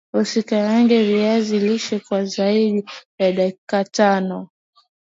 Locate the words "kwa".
1.99-2.25